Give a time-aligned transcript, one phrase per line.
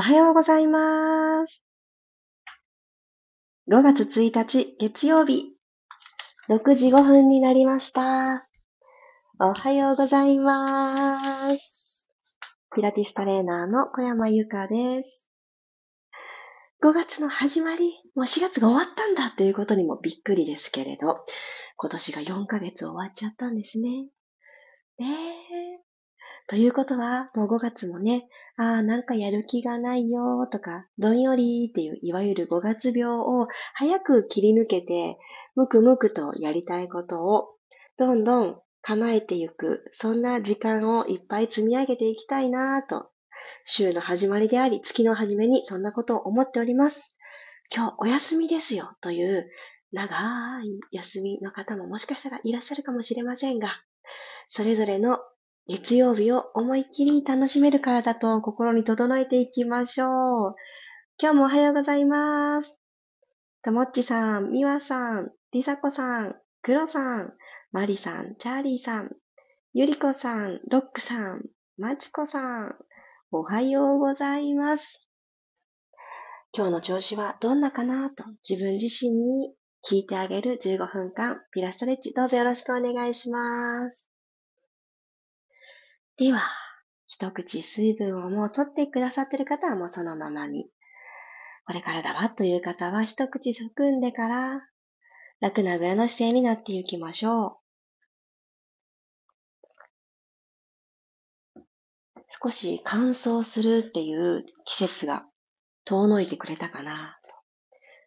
[0.00, 1.66] おはようございます。
[3.70, 5.52] 5月1日月曜日、
[6.48, 8.48] 6時5分になりました。
[9.38, 12.08] おはようございます。
[12.74, 15.30] ピラティストレーナーの小山由かです。
[16.82, 21.26] 5月の始まり、もう4月が終わったんだということにもびっくりですけれど、
[21.76, 24.08] 今年が4ヶ月終わっちゃったんですね。
[24.98, 25.14] ね
[25.76, 25.90] え。
[26.46, 28.26] ということは、もう5月もね、
[28.60, 35.16] ああ、なんかやる気がないよとか、どんよりっていう、いわゆる5月病を早く切り抜けて、
[35.56, 37.54] むくむくとやりたいことを、
[37.96, 43.08] どんどん叶えていく、そんな時間をいっぱい積み上げていきたいなと、
[43.64, 47.16] 週の始まりであり、月の初めにそんなことを思っております。
[47.74, 49.50] 今日お休みですよという
[49.92, 50.14] 長
[50.62, 53.80] い休みの方ももしかしたらいらっしゃるかもしれませんが、
[54.48, 55.18] それぞれの
[55.70, 60.54] 月曜日を思いっきり楽しめるからだと心に整えていきましょう。
[61.16, 62.82] 今日もおはようございます。
[63.62, 67.34] ともっちさん、みわさん、りさこさん、くろさん、
[67.70, 69.12] まりさん、チャーリーさん、
[69.72, 71.44] ゆりこさん、ロックさん、
[71.78, 72.74] まちこさん、
[73.30, 75.08] おはようございます。
[76.52, 79.54] 今日の調子はどんなかなと自分自身に
[79.88, 84.09] 聞いてあげる15分間ピラストレッチどうぞよろしくお願いします。
[86.20, 86.42] では、
[87.06, 90.66] 一口水分をもう取ってくださってる方はもうそのままに。
[91.64, 94.60] これからだわという方は一口含んでから
[95.40, 97.62] 楽なぐらの姿勢になっていきましょ
[101.56, 101.60] う。
[102.28, 105.24] 少し乾燥するっていう季節が
[105.86, 107.34] 遠のいてくれたかなと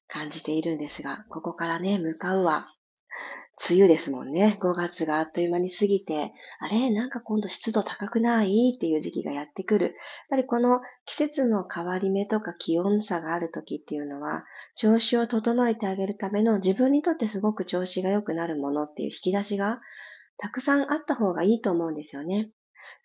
[0.07, 2.67] 感じているんですが、ここからね、向かうは
[3.69, 4.57] 梅雨ですもんね。
[4.59, 6.89] 5月があっという間に過ぎて、あれ？
[6.89, 8.73] なんか今度湿度高くない？
[8.75, 9.85] っていう時期がやってくる。
[9.85, 9.93] やっ
[10.31, 14.43] ぱりこの季節の変わり目とか気温差がある時っていうのは、
[14.75, 19.81] 調子を整えてあげるための自分にとってすごく調子が良くなるものっていう引き出しが
[20.37, 22.49] たくさんあった方がいいと思うんですよね。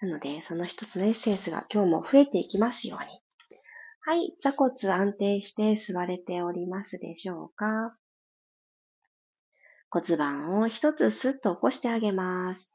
[0.00, 3.20] なので、その一つのエッセンスが今日も増えていきますように。
[4.00, 7.94] はい、座骨安定して座れておりますでしょうか？
[9.90, 12.74] 骨盤を一つスッと起こしてあげます。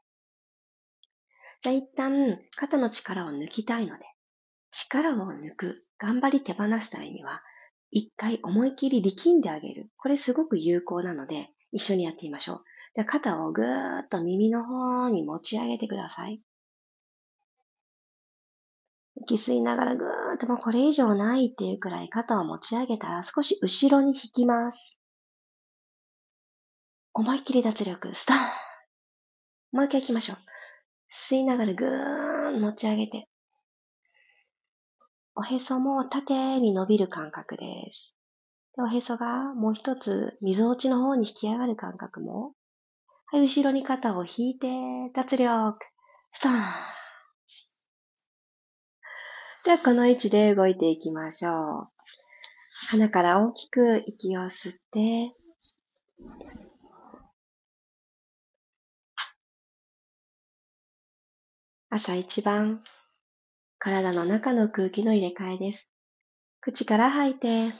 [1.60, 4.04] じゃあ一旦肩の力を抜きたいので、
[4.70, 7.42] 力を抜く、頑張り手放すためには、
[7.90, 9.90] 一回思い切り力んであげる。
[9.96, 12.64] これすごく有効なので、一緒にやってみましょう。
[12.94, 16.40] じゃあ肩をぐーっと耳の方に持ち上げてください。
[19.16, 24.98] 息吸いながらぐーっともうこれ以上ないっていうくらい肩を持ち上げたら少し後ろに引きます。
[27.16, 28.40] 思いっきり脱力、ストーン
[29.70, 30.36] もう一回行きましょう。
[31.12, 33.28] 吸いながらぐーん持ち上げて。
[35.36, 38.18] おへそも縦に伸びる感覚です。
[38.76, 42.52] でおへそがもう一つ、溝落ちの方に引き上がる感覚も。
[43.26, 44.68] はい、後ろに肩を引いて、
[45.14, 45.78] 脱力、
[46.32, 46.54] ストーン。
[49.64, 51.88] では、この位置で動いていきましょう。
[52.90, 55.32] 鼻から大きく息を吸って、
[61.96, 62.82] 朝一番、
[63.78, 65.92] 体の中の空気の入れ替えです。
[66.60, 67.72] 口から吐いて、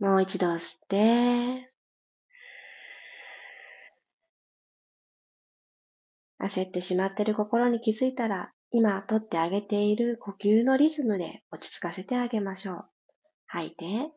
[0.00, 1.72] もう一度吸って、
[6.40, 12.84] 焦ってしまっている心に気づいたら、今とってあげている呼吸のリズムで落ち着かせてあげましょう。
[13.46, 14.10] 吐いて。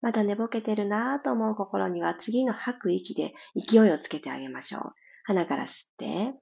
[0.00, 4.82] まだ寝ぼけてるなぁと思う心には次の吐く息で勢いをつけてあげましょう。
[5.22, 6.34] 鼻から吸って。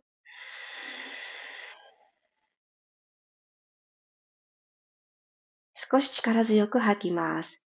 [5.75, 7.68] 少し力強く吐きます。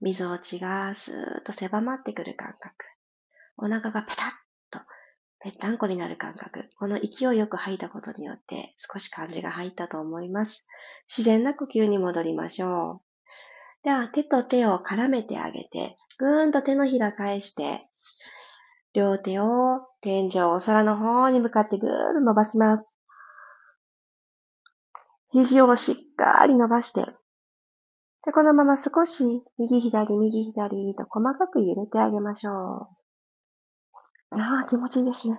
[0.00, 2.74] みぞおちがスーッと狭まってくる感覚。
[3.58, 4.26] お腹がペタッ
[4.70, 4.80] と
[5.42, 6.70] ぺったんこになる感覚。
[6.78, 10.66] この勢いよく吐いたことによって少し感じが入ったと思います。
[11.06, 13.10] 自然な呼吸に戻りましょう。
[13.82, 17.86] では、手と手を絡めてあげて、ぐーんと手のひら返して、
[18.92, 22.98] 両手を天井、お空の方に向かってぐーっと伸ばします。
[25.32, 27.06] 肘をしっかり伸ばして、
[28.24, 32.88] で、このまま少し右左右左と細かく揺れてあげましょう。
[34.30, 35.38] ああ、気持ちいいですね。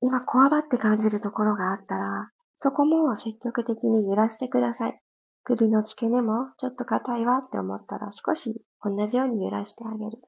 [0.00, 5.00] 今、こわばって感じるところがあったら、そこも積極的に揺らしてください。
[5.44, 10.22] 首の付け根もちょっと硬いわって思ったら少し同じように揺らしてあげる。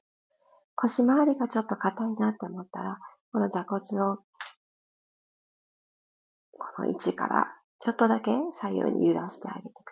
[0.75, 2.99] 腰回りがちょっと硬いなって思ったら、
[3.33, 4.17] この座骨を
[6.59, 7.47] この位置から
[7.79, 9.92] ちょっとだけ左右に揺らしてあげてくださ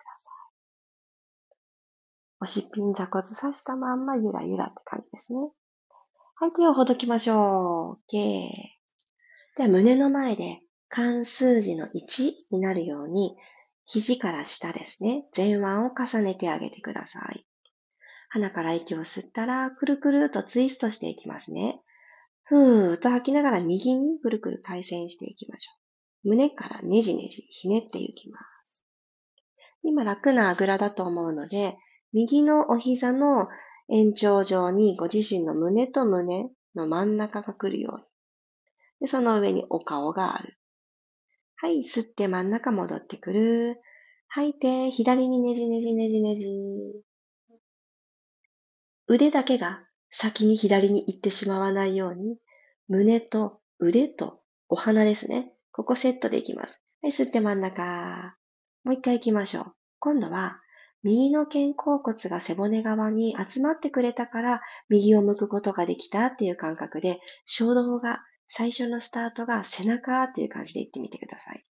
[2.41, 5.41] おしっぴん座骨刺したまんまゆらゆらって感じですね。
[6.35, 8.11] はい、手をほどきましょう。
[8.11, 8.49] OK。
[9.57, 13.37] では胸の前で関数字の1になるように
[13.85, 15.25] 肘から下ですね。
[15.37, 17.45] 前腕を重ねてあげてください。
[18.29, 21.79] 鼻から息を吸ったら、くるくるとツイストしていきますね。
[22.43, 25.71] ふーっと吐きながら右にくるくる回旋していきましょ
[26.23, 26.29] う。
[26.29, 28.87] 胸からねじねじひねっていきます。
[29.83, 31.77] 今楽なあぐらだと思うので、
[32.13, 33.47] 右のお膝の
[33.89, 38.03] 延長上にご自身の胸と胸の真ん中が来るように。
[39.01, 40.57] でその上にお顔がある。
[41.55, 43.81] はい、吸って真ん中戻ってくる。
[44.27, 46.49] 吐いて、左にねじねじねじねじ。
[49.07, 52.37] 腕だけが先に左に行ってしまわないように、
[52.87, 55.51] 胸と腕とお鼻ですね。
[55.71, 56.83] ここセットでいきます。
[57.01, 58.35] はい、吸って真ん中。
[58.83, 59.65] もう一回行きましょう。
[59.99, 60.61] 今度は、
[61.03, 71.65] 右の肩甲骨が背骨側に集まってくれたから、右を向くことができたっていう感覚で、衝動が最初のスタートが背中っていう感じで言ってみてください。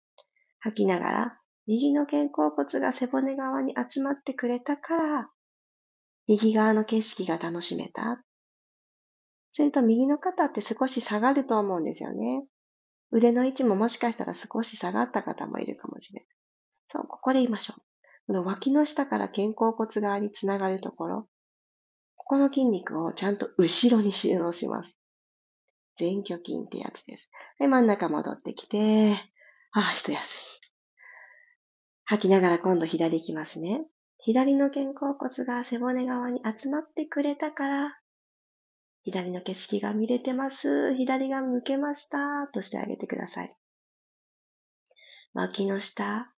[0.59, 5.29] 吐きながら、右の肩甲骨が背骨側に集まってくれたから、
[6.27, 8.23] 右側の景色が楽しめた。
[9.51, 12.45] すると右の肩って少し下がると思うんですよね。
[13.11, 16.27] 腕の位置ももしかしたら少し下がった方もいるかもしれない。
[16.87, 17.88] そう、ここで言いましょう。
[18.29, 21.27] この脇の下から肩甲骨側につながるところ、
[22.15, 24.95] ここの筋肉をちゃんと後ろに収納します。
[25.99, 27.31] 前鋸筋ってやつです。
[27.57, 29.13] で、真ん中戻ってきて、
[29.71, 30.69] ああ、一休み。
[32.05, 33.87] 吐きながら今度左行きますね。
[34.19, 37.97] 左の肩甲骨が背骨側に集まってくれたから、
[39.01, 40.93] 左の景色が見れてます。
[40.93, 42.47] 左が向けました。
[42.53, 43.57] としてあげてください。
[45.33, 46.31] 脇の下、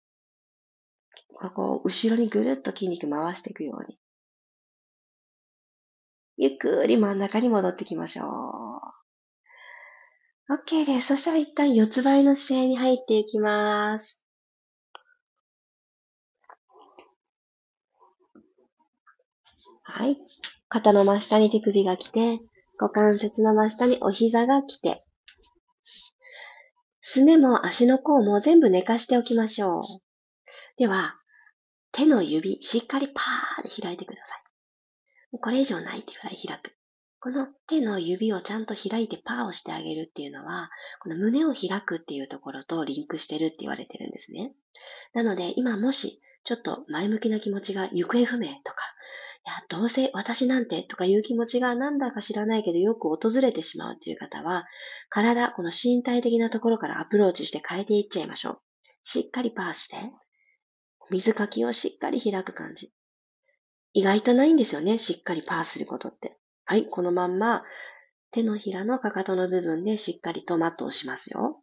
[1.35, 3.99] ここ後ろにぐるっと筋肉回していくように。
[6.37, 9.01] ゆっくり真ん中に戻ってきましょう。
[10.53, 11.09] OK です。
[11.09, 14.25] そしたら一旦四つ倍の姿勢に入っていきます。
[19.83, 20.17] はい。
[20.69, 22.41] 肩の真下に手首が来て、
[22.79, 25.05] 股関節の真下にお膝が来て、
[27.01, 29.83] すねも足の甲も全部寝かしておきましょう。
[30.81, 31.17] では、
[31.93, 35.39] 手の指、しっかりパーで開いてください。
[35.39, 36.75] これ以上ないってぐらい開く。
[37.21, 40.71] この手の指をちゃんと開いてパーをしてあげるっていうのは、
[41.03, 44.55] この胸を開くっていうところとリンクしてるって言われてるんですね。
[45.13, 48.77] なので、今もし、ちょっと前向きな気持ちが行方不明とか、
[49.47, 54.65] いや、どうせ私なんてとかいう気持ちがなんだか知らないけどよく訪れてしまうという方は、
[55.11, 58.61] 体、この身体的なところからアプローチして変えていっちゃいましょう。
[59.03, 59.97] しっかりパーして、
[61.11, 62.93] 水かきをしっかり開く感じ。
[63.93, 66.39] 意外とないんですよね、しっかりパーすることって。
[66.65, 67.65] はい、このまんま
[68.31, 71.61] 手のひらのかかとの部分でしっかりとマトをしますよ。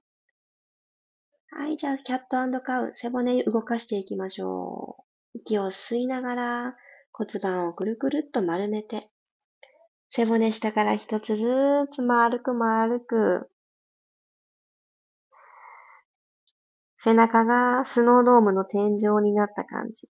[1.49, 4.97] はい、じゃあキャットカウ、背骨動かしていきましょ
[5.33, 5.39] う。
[5.39, 6.75] 息を吸いながら
[7.13, 9.09] 骨盤をくるくるっと丸めて、
[10.09, 11.45] 背骨下から一つず
[11.91, 13.49] つ丸く丸く、
[16.97, 20.09] 背中がスノードームの天井になった感じ。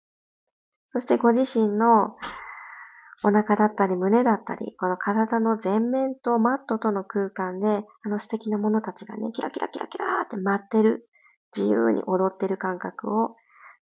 [0.87, 2.15] そしてご自身の
[3.23, 11.09] お腹だったり胸だったり、この体の前面とマットとの空間で、あの素敵なものたちがね、キラキラキラキラーって舞ってる、
[11.55, 13.35] 自由に踊ってる感覚を、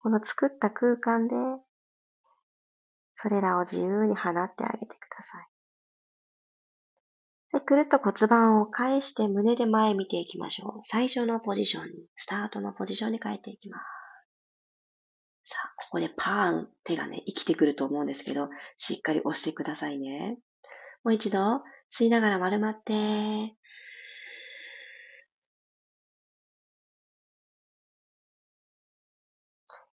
[0.02, 1.34] この作った空間で、
[3.14, 5.57] それらを自由に放ってあげてください。
[7.52, 10.80] で、くるっと骨盤を返して胸で前見ていきましょう。
[10.82, 13.84] 最初のポジションに、スタートのポジションに変えていきます。
[15.50, 20.38] さあ、ここでパーン、手がね、生きてくると思うんですけど、しっかり押してくださいね。
[21.04, 23.54] もう一度、吸いながら丸まって、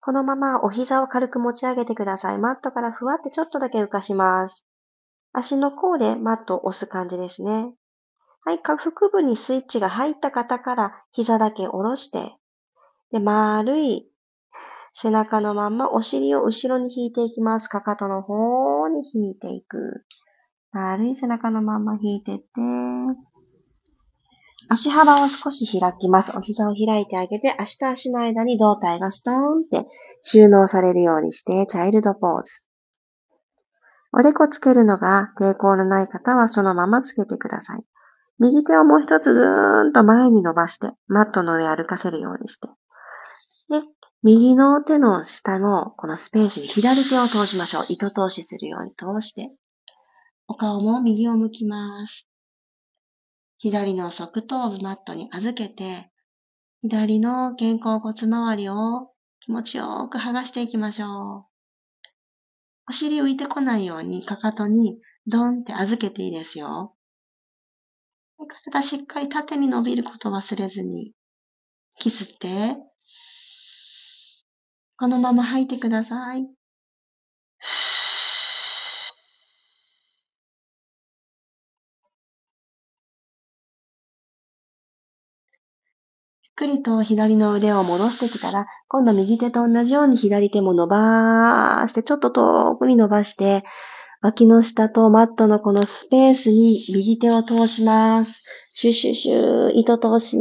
[0.01, 2.37] このままお膝を軽く持ち上げてください。
[2.37, 4.68] マットからふわってちょっとだけ浮かします。
[5.39, 7.73] 足の甲でマットを押す感じですね。
[8.45, 12.33] はい、下腹部にスイッチが入った方から膝だけ下ろして、
[13.11, 14.09] で、丸い
[14.93, 17.67] 背中のまんまお尻を後ろに引いていきます。
[17.67, 20.05] かかとの方に引いていく。
[20.71, 22.45] 丸い背中のまんま引いてって、
[24.67, 26.37] 足幅を少し開きます。
[26.37, 29.89] お膝を開いてあげて、足と足の間に胴体がストーンって
[30.21, 32.68] 収納されるようにして、チャイルドポーズ。
[34.11, 37.85] おでこつけるのが抵抗のない方はそのままつけてください。
[38.39, 42.67] 右手をもう一つぐーんと前に伸ばして、マットの上歩かせるようにして。
[43.69, 43.83] で、
[44.23, 47.83] 右の手の下のこのスペースに左手を通しましょう。
[47.89, 49.51] 糸通しするように通して。
[50.47, 52.27] お顔も右を向きます。
[53.57, 56.09] 左の側頭部マットに預けて、
[56.81, 59.11] 左の肩甲骨周りを
[59.41, 61.48] 気持ちよく剥がしていきましょう。
[62.89, 66.95] お尻浮いてこないようにかかとにドンって預けていいですよ。
[68.47, 71.13] 体しっかり縦に伸びること忘れずに、
[71.99, 72.77] キスって、
[74.97, 76.47] このまま吐いてください。
[86.59, 93.63] くりと左の腕を戻してきたら、今度右手と同じように左手も伸ばして、ちょっと遠くに伸ばして、
[94.21, 98.43] 脇の下とマットのこのスペースに右手を通します。
[98.73, 100.37] シュシュシュ、糸通し。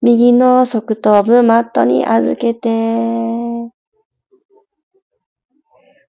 [0.00, 2.70] 右の側頭部マットに預けて。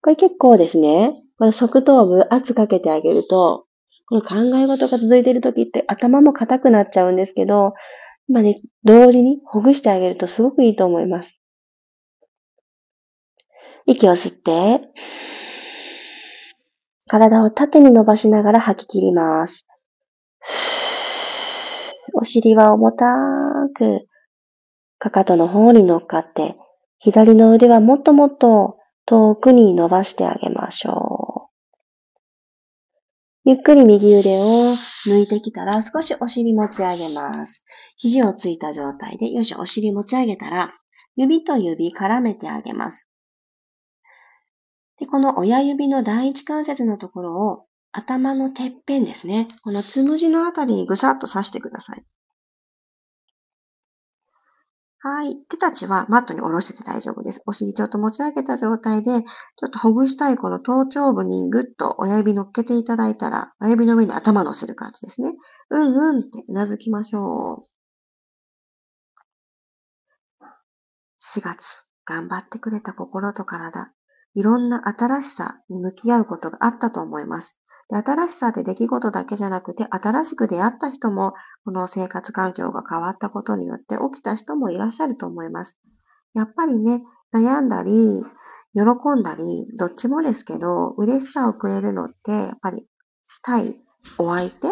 [0.02, 3.66] これ結構ですね、この側頭部圧かけてあげると、
[4.08, 7.74] この考え事が続いている時って頭も硬くなっちゃうんですけど、
[8.28, 11.40] まあね、同時にほぐしてあげるとすごくいいと思います。
[13.86, 14.82] 息を吸って、
[17.08, 19.66] 体を縦に伸ばしながら吐き切ります。
[22.14, 23.06] お尻は重た
[23.74, 24.08] く、
[25.00, 26.58] かかとの方に乗っかって、
[27.00, 31.47] 左の腕はもっともっと遠くに伸ばしてあげましょう。
[33.48, 34.74] ゆっくり右腕を
[35.06, 37.64] 抜いてきたら少しお尻持ち上げます。
[37.96, 40.74] 肘をついた状態で、よし、お尻持ち上げたら、
[41.16, 43.08] 指と指絡めてあげます。
[45.00, 49.48] で、この親指の第一関節のところを頭のてっぺんですね。
[49.64, 52.04] このつむじのあたりにぐさっと刺してください。
[55.00, 55.38] はい。
[55.48, 57.44] 手たちはマットに下ろしてて大丈夫です。
[57.46, 65.34] お尻ちょっと持ち上げた状態で、ちょっとほぐしたいこの頭頂部にぐっと親指乗っけていただいたら、親指の上に頭乗せる感じですね。
[65.70, 67.78] うんうんってうなずきましょう。
[71.20, 73.92] 4月、頑張ってくれた心と体、
[74.34, 77.62] いろんな新しさに向き合うことがあったと思います。
[77.90, 85.80] で新しさって出来事だけじゃなくて、新しく出会った人も、この生活環境が変わったことによって起きた人もいらっしゃると思います。
[86.34, 87.04] やっぱりね、
[87.34, 87.92] 悩んだり、
[88.74, 88.84] 喜
[89.20, 92.88] んだり、どっちもですけど、嬉しさをくれるのって、やっぱり
[93.42, 93.82] 対
[94.18, 94.68] お相手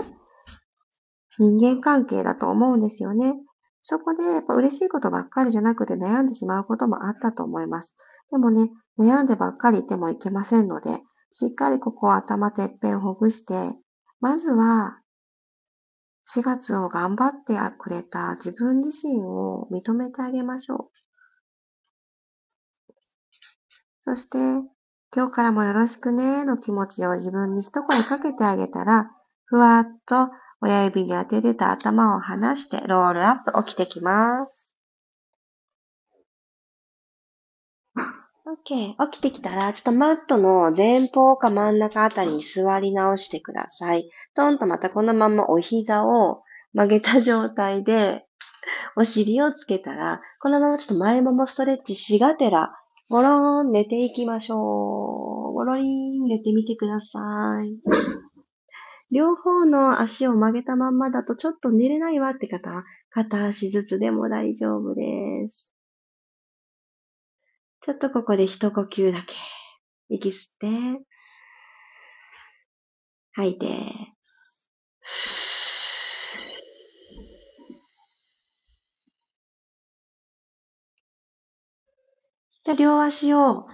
[1.37, 3.35] 人間関係だと思うんですよね。
[3.81, 7.95] そこでやっぱ嬉しいことばっかりじゃなくて悩んでしまうこともあったと思います。
[8.31, 10.89] でもね、悩んでばっかりいてもいけませんので、
[11.37, 13.77] しっかりここ頭てっぺんほぐして、
[14.21, 15.01] まずは
[16.25, 20.89] 4月を頑張ってくれた自分自身を認めてあげましょう。
[23.99, 24.37] そして、
[25.13, 29.11] 今日からもよろしくねの気持ちを自分に一声かけてあげたら、
[29.43, 30.29] ふわっと
[30.61, 34.74] 親指に当ててた頭を離してロールアップ起きてきます。
[38.45, 38.95] OK。
[39.11, 44.09] 起きてきたら、ちょっとマットの前方か真ん中あたりに座り直してください。
[44.35, 48.25] トンとまたこのままお膝を曲げた状態で、
[48.95, 52.77] お尻をつけたら、このままちょっと前ももストレッチしがてら、
[53.09, 55.53] ゴローン寝ていきましょう。
[55.53, 57.19] ゴロリン寝てみてくださ
[57.63, 57.79] い。
[59.11, 65.74] 両方の足を曲げたまんまだとちょっと寝れないわって方、片足ずつでも大丈夫です。
[67.85, 69.35] ちょっとここで一呼吸だけ。
[70.09, 71.05] 息吸って、
[73.33, 73.67] 吐いて。
[82.63, 83.67] じゃ両足を、よ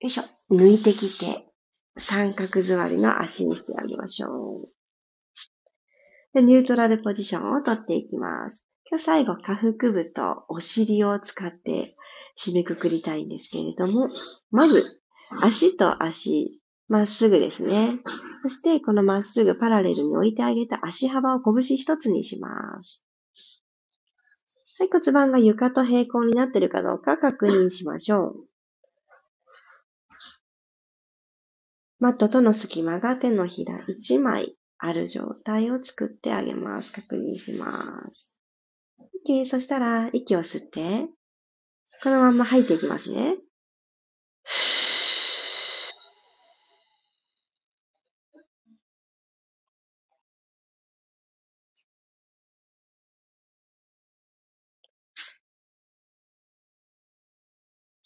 [0.00, 1.46] いしょ、抜いてきて、
[1.96, 4.68] 三角座りの足にしてあげましょう。
[6.34, 8.66] でニュートラルポジションをとっていきます。
[8.90, 11.96] 今日最後、下腹部とお尻を使って
[12.36, 14.08] 締めくくりたいんですけれども、
[14.50, 15.00] まず、
[15.42, 18.00] 足と足、まっすぐですね。
[18.42, 23.04] そして、このまっすぐパラレルに置いてあげた足幅を拳一つにします。
[24.78, 28.46] はい、骨盤が床と平行になっているかどうか確認しましょう。
[32.00, 36.92] マットとの隙間が手のひら1枚ある状態を作ってあげます。
[36.92, 38.38] 確認します。
[39.26, 39.46] OK。
[39.46, 41.08] そしたら、息を吸って、
[42.02, 43.36] このまま吐いていきますね。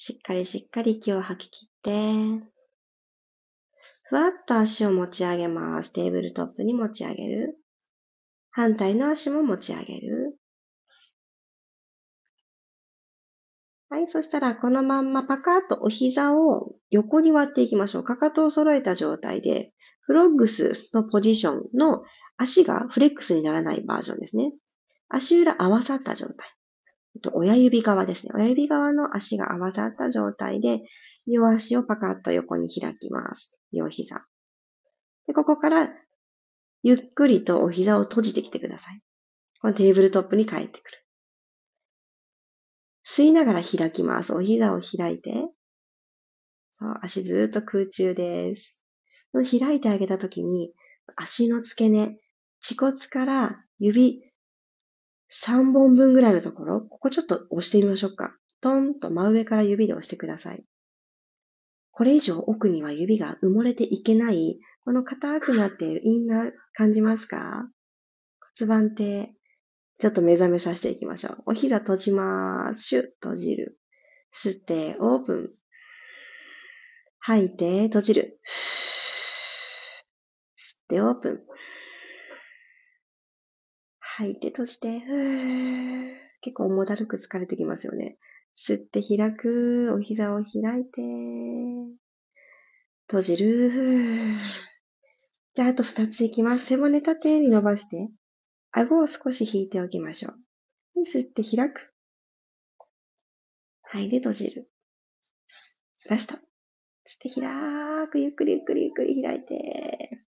[0.09, 2.47] しっかりしっかり息を吐き切って、
[4.05, 5.93] ふわっと足を持ち上げます。
[5.93, 7.59] テーブルトップに持ち上げる。
[8.51, 10.28] 反対の足も持ち上げる。
[13.91, 18.05] はい、そしたらこのまんまパカッとお膝を横に割っていきましょう。
[18.05, 22.03] かかとを揃えた状態で、フロッグスのポジションの
[22.37, 24.53] 足がフレックスにならないバージョンですね。
[25.09, 26.37] 足裏合わさった状態。
[27.33, 28.33] 親指側ですね。
[28.35, 30.83] 親指側の足が合わさった状態で、
[31.27, 33.59] 両足をパカッと横に開きます。
[33.73, 34.27] 両膝。
[35.27, 35.91] で、ここから、
[36.83, 39.01] ゆっくりとお膝を閉じてきてください。
[39.61, 40.99] このテーブルトップに帰ってくる。
[43.11, 44.35] 吸いながら開きます。
[44.35, 45.33] お膝を開いて。
[46.71, 48.85] そう、足ずっと空中です。
[49.33, 50.75] 開いてあげたときに、
[51.17, 52.19] 足の付け根、
[52.61, 54.23] 恥骨から指
[55.33, 58.37] 3本分ぐらいのところ、ここちょっと押してみましょうか。
[58.61, 60.63] トンと真上から指で押してください。
[61.91, 67.69] これ以上奥には指が埋もれていけない、この硬くなっているインナー感じますか？
[68.59, 69.31] 骨盤底、
[69.99, 71.43] ちょっと目覚めさせていきましょう。
[71.47, 72.85] お膝閉じます。
[72.85, 73.79] シュッ、閉じる。
[74.33, 75.51] 吸って、オープン。
[77.19, 78.41] 吐いて、閉じる。
[80.57, 81.41] 吸って、オープン。
[83.99, 85.03] 吐いて、閉じて、
[86.43, 88.19] 結構重だるく疲れてきますよね。
[88.57, 89.93] 吸って開く。
[89.95, 91.01] お膝を開いて。
[93.09, 93.73] 閉じる。
[95.55, 96.67] じゃあ、あと二ついきます。
[96.67, 98.09] 背骨縦に伸ばして、
[98.73, 100.31] 顎を少し引いておきましょ
[100.97, 101.03] う。
[101.03, 101.93] 吸って開く。
[103.83, 104.71] はい、で閉じる。
[106.11, 106.35] ラスト。
[106.35, 108.19] 吸って開く。
[108.19, 110.21] ゆっくりゆっくりゆっくり開いて。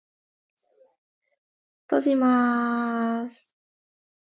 [1.87, 3.55] 閉じまーす。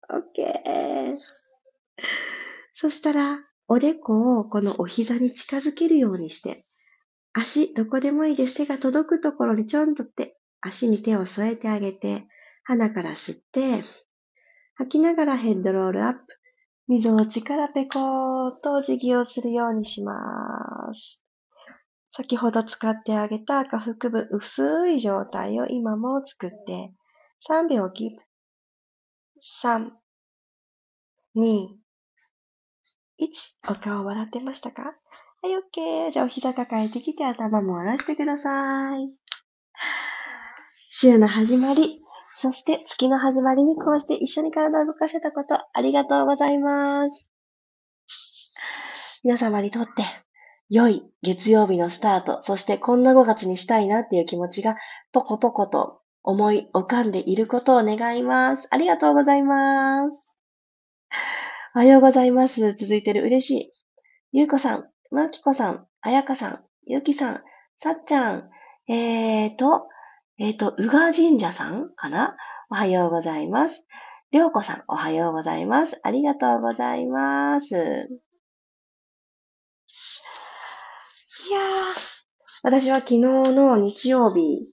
[0.09, 1.17] OK。
[2.73, 6.65] そしたら、おでこをこのお膝に近づけるようにして、
[7.31, 8.55] 足、どこでもいいです。
[8.55, 12.27] 手が届くところにちょんとって、足に手を添えてあげて、
[12.63, 13.83] 鼻から吸って、
[14.75, 16.19] 吐きながらヘッドロールアップ。
[16.87, 20.13] 溝を力ペコーとお辞儀をするようにしま
[20.93, 21.23] す。
[22.11, 26.93] 先ほど使ってあげた下腹部薄い状態を今も作って、
[27.49, 28.23] 3秒キープ。
[29.63, 29.91] 3、
[31.37, 31.67] 2、
[33.21, 34.83] 1、お顔笑ってましたか？
[34.83, 36.11] はい、OK。
[36.11, 39.09] じゃあお膝抱えてきて頭も下ろしてください。
[40.89, 42.02] 週の始まり、
[42.35, 47.29] そして月の始まりにこうして一緒に体を動かせたこと、ありがとうございます。
[49.23, 50.03] 皆様にとって、
[50.69, 54.75] 良い月曜日のスタート、そしてこんな5月にしたいなっていう気持ちが、
[55.11, 58.67] ポコポコと思い浮かんでいることを願います。
[58.71, 60.33] ありがとうございます。
[61.75, 62.73] おはようございます。
[62.73, 63.71] 続いてる嬉しい。
[64.31, 67.43] ゆうこさん、まきこさん、あやかさん、ゆうきさん、
[67.77, 68.49] さっちゃん、
[68.89, 69.87] えーと、
[70.39, 72.35] えーと、うが神社さんかな？
[72.71, 73.85] おはようございます。
[74.31, 75.99] りょうこさん、おはようございます。
[76.01, 77.75] ありがとうございます。
[77.75, 81.61] いやー、
[82.63, 84.67] 私は昨日の日曜日、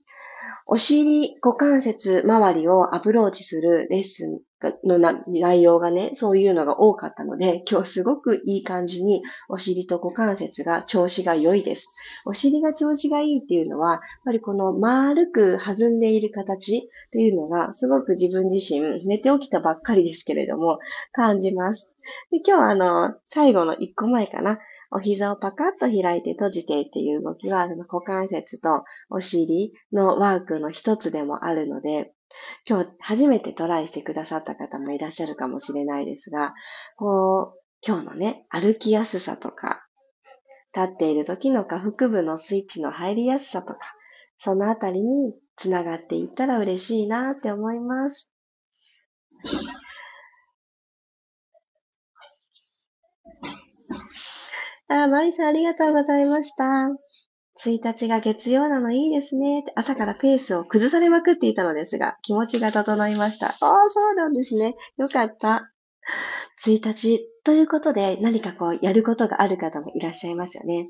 [0.72, 4.40] お尻股関節周りをアプローチするレッスン
[4.84, 11.88] の内容がね、そういうのが多かったので、今日すごくいい感じにお尻と股関節が調子が良いです。
[12.24, 20.78] お尻が調子がいいっていうのは、やっぱりこの丸く弾んでいる形っていうのがすごく自分自身寝て起きたばっかりですけれども
[21.10, 21.90] 感じます。
[22.30, 24.60] で今日はあの、最後の一個前かな。
[24.90, 32.12] お膝をパカッと開いて閉じてっていう動きは、その股関節とお尻のワークの一つでもあるので、
[32.68, 36.54] 今日初めてトライしてくださった方もいらっしゃるかもしれないですが、
[36.96, 39.86] こう、今日のね、歩きやすさとか、
[40.74, 43.80] 立っている時の下腹部のスイッチの入りやすさとか、
[44.38, 48.32] そのあたりにつながっていったら嬉しいなって思います。
[54.90, 56.64] あ、マリさんありがとうございました。
[57.64, 59.64] 1日が月曜なのいいですね。
[59.76, 63.48] 朝からペースを崩されまくっていたのですが、気持ちが整いました。
[63.48, 63.56] ああ、
[63.88, 64.74] そうなんですね。
[64.98, 65.70] よかった。
[66.66, 70.88] 1日ということで何かこうやることがある方もいらっしゃいますよね。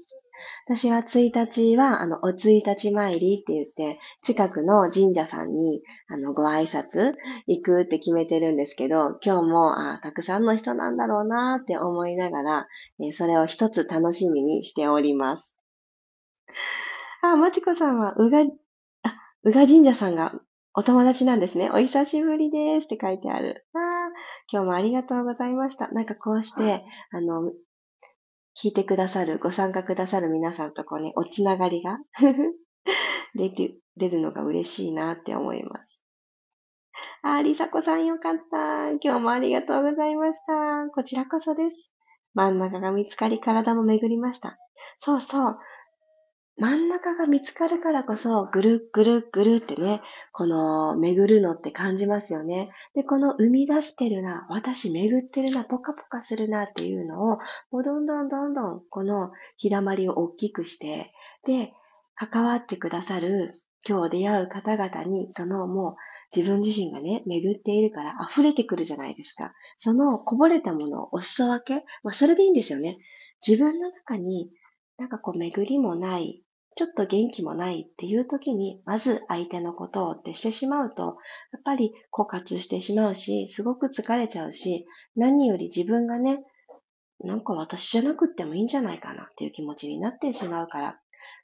[0.66, 7.14] 私は1日は、あの、お1日参りって言って、近くの神社さんに、あの、ご挨拶
[7.46, 12.68] 行くって決めてるんですけど、今日も、あたくさんの人なんだろうなって思いながら、
[13.00, 15.58] えそれを一つ楽しみにしております。
[17.22, 18.44] あ、まちこさんは、うが、あ、
[19.44, 20.40] うが神社さんが
[20.72, 21.70] お友達なんですね。
[21.70, 23.66] お久しぶりですって書いてある。
[23.74, 23.78] あ
[24.52, 25.88] 今日もありがとうございました。
[25.88, 27.52] なんかこうして、あの、
[28.62, 31.98] 聞いてくださる、ご参加くださる皆さんとこうね、おつながりが
[33.34, 36.04] 出て、出るのが嬉しいなって思います。
[37.22, 38.90] あ、りさこさんよかった。
[38.90, 40.90] 今日もありがとうございました。
[40.94, 41.94] こちらこそです。
[42.34, 44.58] 真ん中が見つかり体も巡りました。
[44.98, 45.58] そうそう。
[46.60, 52.70] 真ん中が見つかるからこそ、ぐるぐるぐるってね、この巡るのって感じますよね。
[52.94, 57.38] で、この生み出してるな、私巡ってるな、ポカポカするなっていうのを、
[57.70, 61.14] もうどんどんどんどんこのひだまりを大きくして、
[61.46, 61.72] で、
[62.14, 63.52] 関わってくださる、
[63.88, 65.96] 今日出会う方々に、そのもう
[66.36, 69.54] 自分自身がね、巡っているから溢れてくるじゃないですか。
[69.78, 72.96] そのこぼれたものをお裾分け、まあそれでいいんですよね。
[73.46, 74.50] 自分の中に
[74.98, 76.44] なんかこう巡りもない
[76.80, 81.18] ちょっと元気もないっていう時に、まず相手のことをってしてしまうと、
[81.52, 86.42] やっぱり枯渇してしまうし、すごく疲れちゃうし、何より自分がね、
[87.22, 90.98] なんか私じゃなくってもいいんじゃないかなっていう気持ちになってしまうから、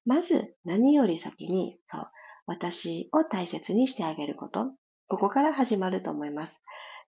[0.07, 2.07] まず何より先に、そう、
[2.47, 4.71] 私を大切にしてあげること、
[5.07, 6.63] ここから始まると思います。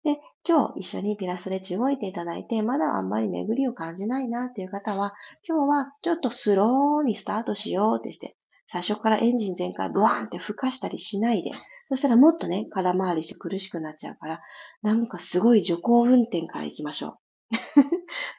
[0.04, 5.14] で、今日一緒にピラスレッチ動いていただいて、まだあんまり巡りを感じないなっていう方は、
[5.46, 11.50] 今日はちょっとスローにスタートしようってして、最初からエンジン全開ブワーンって吹かしたりしないで、
[11.88, 14.40] そしたらもっとね、空回りして苦しくなっちゃうから、
[14.82, 17.18] なんかすごい徐行運転から行きましょう。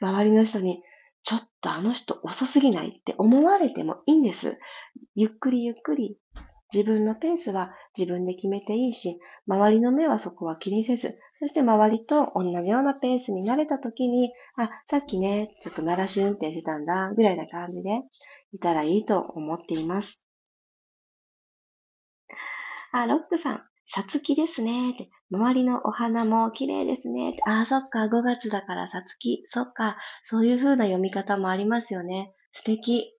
[0.00, 0.82] 周りの人に、
[1.22, 4.58] ちょっとあの人遅すぎないって思われてもいいんです。
[5.14, 6.18] ゆっくりゆっくり
[6.72, 18.02] 自分のペースは自分で決めていいし、周りの目はそこは気にせず、そして周りと同じようなペースになれた時に、あ、さっきね、ちょっと鳴らし運転してたんだ、ぐらいな感じで
[18.52, 20.26] いたらいいと思っています。
[22.92, 24.90] あ、ロックさん、さつきですね。
[24.90, 25.08] って。
[25.30, 27.36] 周りのお花も綺麗ですね。
[27.46, 29.42] あ、そっか、5月だからさつき。
[29.46, 32.34] そっか、そういう風な読み方もありますよね。
[32.52, 33.16] 素敵。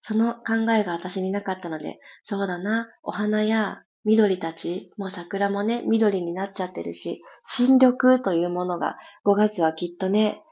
[0.00, 10.42] その考えが私になかったので、そうだな、お花や緑たち、もう桜もね、緑になっちゃってるし、新緑というものが5月はきっとね、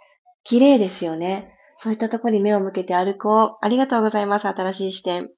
[0.43, 1.55] 綺麗ですよね。
[1.77, 3.65] そういったところに目を向けて歩こう。
[3.65, 4.49] ありがとうございます。
[4.49, 5.31] 新しい視点。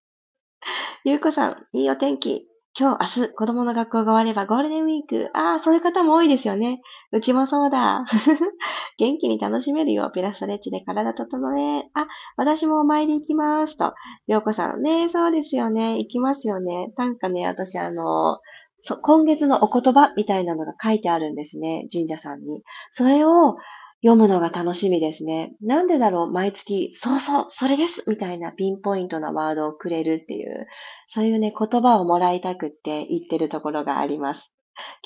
[1.05, 2.49] ゆうこさん、いいお天気。
[2.79, 5.31] 今日、明日、子供の学校が終わればゴールデンウィーク。
[5.33, 6.83] ああ、そういう方も多いですよね。
[7.11, 8.05] うちもそうだ。
[8.99, 10.11] 元気に楽しめるよ。
[10.15, 11.89] ピラストレッチで体整え。
[11.95, 13.79] あ、私もお参り行きます。
[13.79, 13.95] と。
[14.27, 14.83] りょうこさん。
[14.83, 15.97] ねそうですよね。
[16.01, 16.93] 行きますよね。
[16.99, 18.41] なんかね、私あの、
[18.81, 21.85] そ今月のお言葉みたいなのが書いてあるんですね。
[21.91, 22.63] 神社さんに。
[22.91, 23.57] それを、
[24.03, 25.55] 読むのが楽しみですね。
[25.61, 26.31] なんでだろう？
[26.31, 30.67] 毎月、そうそう、それですみたいなピンポイントなワードをくれるっていう、
[31.09, 34.55] そういうね、言葉をもらいたくって言ってるところがあります。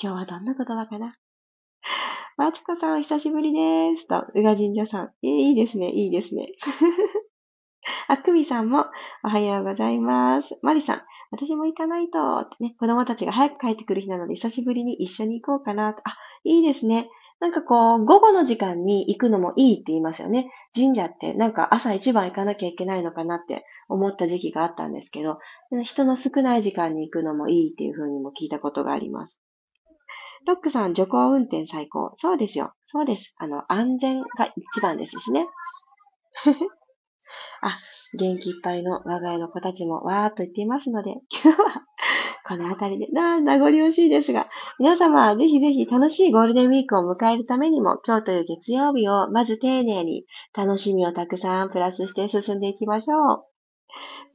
[0.01, 1.15] 今日はどんな言葉かな？
[2.37, 4.07] マチコさんお久しぶりです。
[4.07, 5.11] と、うが神社さん。
[5.23, 6.47] えー、いいですね、いいですね。
[8.07, 8.85] あくみさんも、
[9.23, 10.59] おはようございます。
[10.61, 11.01] まりさん、
[11.31, 16.01] 私も行かないと、ね、子供たちが早く帰ってくる日なので、久しぶりに一緒に行こうかなと。
[16.05, 17.09] あ、いいですね。
[17.41, 20.51] なんかこう、午後の時間に行くのもいいって言いますよね。
[20.75, 25.39] 神社ってなんか朝一番行かなきゃいけないのかなって思った時期があったんですけど、
[25.83, 29.41] 人の少ない時間に行くのもいいっていうふうにも聞いたことがあります。
[30.45, 32.11] ロックさん、徐行運転最高。
[32.15, 32.73] そうですよ。
[32.83, 33.35] そうです。
[33.39, 35.47] あの、安全が一番ですしね。
[37.61, 37.77] あ、
[38.13, 41.11] 元気いっぱいの我が家の子たちもわーっと言っていますので、
[41.43, 41.83] 今日は
[42.43, 53.45] この辺りで、な、名残惜しいですが、皆様は、ぜひぜひ楽しいゴールデンウィークを迎えるためにも、今日という月曜日をまず丁寧に楽しみをたくさんプラスして進んでいきましょう。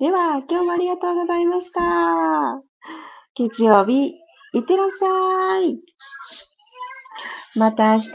[0.01, 1.83] では、今日もありがとうございました。
[3.35, 4.15] 月曜日、
[4.55, 5.81] いってらっしゃい。
[7.57, 8.13] また明日、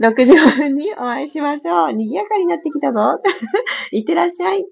[0.00, 1.92] 6時5分にお会いしましょう。
[1.92, 3.20] 賑やかになってきたぞ。
[3.92, 4.66] いってらっしゃい。